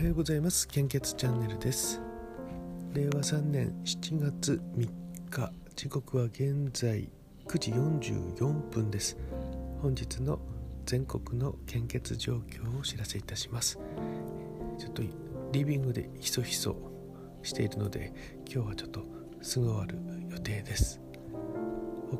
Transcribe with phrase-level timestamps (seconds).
[0.00, 0.66] はようございます。
[0.66, 2.00] 献血チャンネルです。
[2.94, 4.88] 令和3年7月3
[5.28, 5.52] 日。
[5.76, 7.06] 時刻は現在
[7.46, 9.18] 9時44分です。
[9.82, 10.38] 本日の
[10.86, 13.78] 全国の献血状況をお知らせいたします。
[14.78, 15.02] ちょっと
[15.52, 16.78] リビングでひそひそ
[17.42, 18.14] しているので
[18.50, 19.04] 今日はちょっと
[19.42, 19.98] すぐ終わる
[20.30, 20.98] 予定です。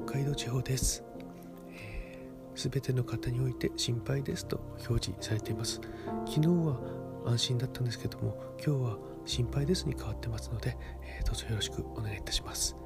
[0.04, 1.02] 北海道地方です。
[2.54, 5.80] すべての方において心配ですと表示されています。
[6.26, 12.76] 昨日は安心だったんですけども今日は心配ですに変わってますので、えー、どうぞよろしくお願いいたします。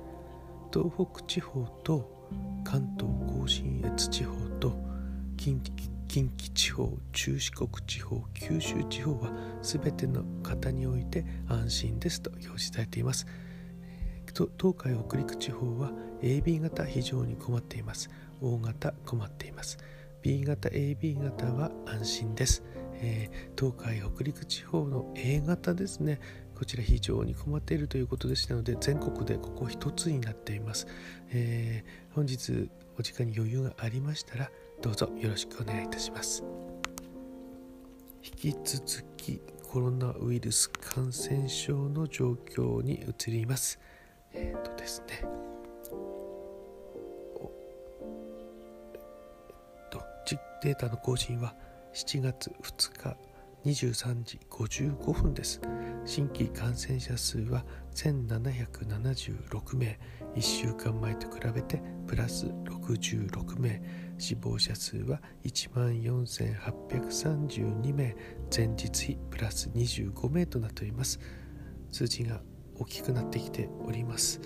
[0.72, 2.28] 東北地方と
[2.64, 4.76] 関東甲信越地方と
[5.36, 5.72] 近畿
[6.08, 13.26] 近畿地方中四国地方九州地方は全ての方において安心ですと表示されています。
[14.34, 18.10] 東海北陸地方は AB 型非常に困っています。
[18.40, 19.78] O 型困っています。
[20.22, 22.62] B 型 AB 型は安心です、
[23.04, 26.20] えー、東海北陸地方の A 型ですね。
[26.54, 30.86] こちら非常に困っているということでしたので全国でここ一つになっています、
[31.30, 36.44] えー、本日お時間に余裕がありましたらどうぞよろしくお願いいたします。
[38.22, 43.78] 引き続きコロナウイルス感染症の状況に移ります。
[44.32, 45.44] えっ、ー、とですね。
[50.64, 51.54] データの更新は
[51.94, 53.16] 7月2日
[53.64, 55.60] 23時55分です。
[56.04, 57.64] 新規感染者数は
[57.94, 59.98] 1776名。
[60.34, 63.80] 1週間前と比べてプラス66名。
[64.18, 68.16] 死亡者数は1万4832名。
[68.54, 71.20] 前日比プラス25名となっております。
[71.92, 72.40] 数字が
[72.76, 74.40] 大きくなってきております、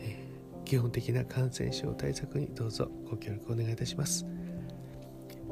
[0.00, 4.26] えー、基本的な感染症対策にどうぞご協力お願いいたします。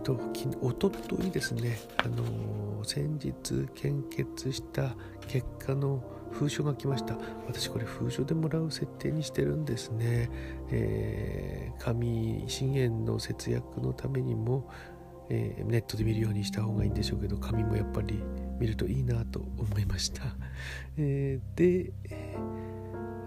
[0.03, 0.19] と
[0.61, 4.95] おとといですね、あの先日献血した
[5.27, 7.17] 結果の封書が来ました。
[7.47, 10.31] 私これ封書でもらう設定にしてるんですね、
[10.71, 14.71] えー、紙資源の節約のためにも、
[15.31, 18.23] えー、ネットで見るようにした方がいいんでしょうけど紙もやっぱり
[18.59, 20.23] 見るといいなと思いました、
[20.97, 21.93] えー、で、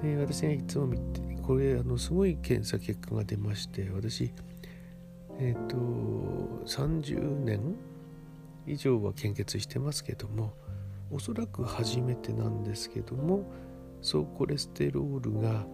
[0.04, 4.32] え、私がいつも見てこれあのすごい検査結果が出まして私
[5.42, 5.76] えっ、ー、と
[6.68, 7.76] 30年
[8.68, 10.54] 以上は献血してますけども
[11.10, 13.52] おそらく初めてなんですけども
[14.02, 15.66] 総コレステロールが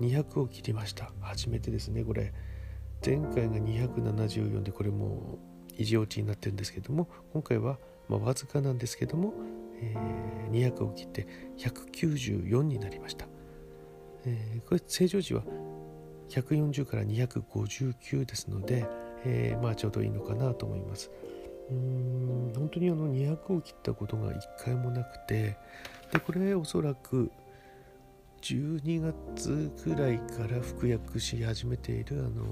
[0.00, 1.10] 200を切りました。
[1.20, 2.32] 初めてですねこれ。
[3.04, 5.38] 前回が274でこれも
[5.76, 9.34] 異常値になってるんですけども今回はまあわずかなんですけども、
[9.80, 11.26] えー、200を切って
[11.58, 13.26] 194になりました、
[14.24, 15.42] えー、これ正常値は
[16.30, 18.88] 140から259ですので、
[19.28, 21.10] えー、まあちょうどいいのかなと思います。
[21.70, 25.56] うーん本当にあの200を切ったことが1回もなくて
[26.12, 27.30] でこれおそらく
[28.42, 32.44] 12月くらいから服薬し始めているあの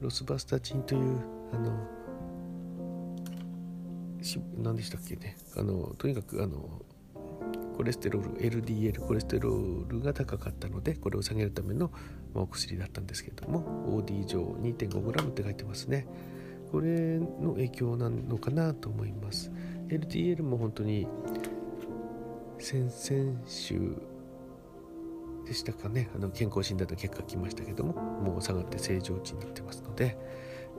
[0.00, 1.18] ロスバスタチンという
[1.54, 1.72] あの
[4.62, 6.82] 何でしたっけねあのとにかくあの
[7.78, 11.92] コレステロール LDL コレステロールが高かったのでこれを下げるための、
[12.34, 16.08] ま、お薬だったんですけども OD 上 2.5g って書いてますね。
[16.72, 19.52] これの影響なのかなと思います。
[19.86, 21.06] LDL も本当に
[22.58, 23.96] 先々週
[25.46, 26.10] でしたかね。
[26.16, 30.18] あの健康診断の結果来ましたけどももう下がって正常値になってますので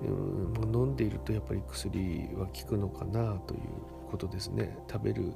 [0.04, 3.62] うん飲んでいるとやっぱり薬は効くのかなという
[4.12, 4.78] ことですね。
[4.92, 5.32] 食べる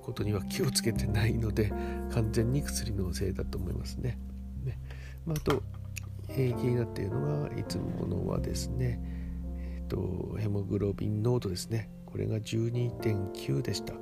[0.00, 1.72] ことには気をつけてないので
[2.12, 4.18] 完全に薬のせいだと思いますね。
[4.64, 4.78] ね。
[5.26, 5.62] まあ、あと、
[6.28, 9.00] えー、気になっているのがいつものはですね、
[9.58, 11.90] えーと、ヘモグロビン濃度ですね。
[12.06, 13.94] これが12.9でした。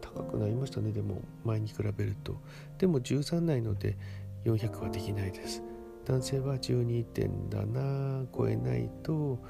[0.00, 0.92] 高くなりましたね。
[0.92, 2.40] でも前に比べると。
[2.78, 3.96] でも13ないので
[4.44, 5.62] 400はできないです。
[6.04, 9.40] 男性は12.7超えないと、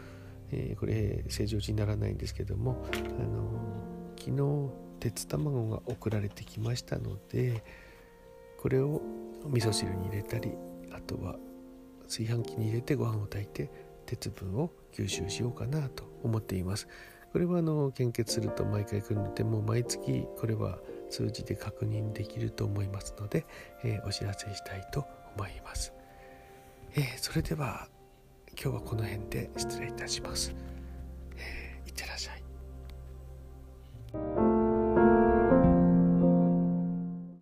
[0.50, 3.50] えー、これ正常値にならないんですけども、あの、
[4.18, 7.62] 昨日鉄卵が送られてきましたので
[8.58, 9.02] これを
[9.46, 10.52] 味噌汁に入れたり
[10.92, 11.36] あとは
[12.04, 13.70] 炊飯器に入れてご飯を炊いて
[14.06, 16.88] 鉄分を吸収しようかなと思っています。
[17.32, 20.78] これはあの献血すると毎回来るのでもう毎月これは
[21.10, 23.44] 数字で確認できると思いますので、
[23.84, 25.04] えー、お知らせしたいと
[25.36, 25.92] 思います、
[26.94, 27.88] えー、それでは
[28.58, 30.54] 今日はこの辺で失礼いたします、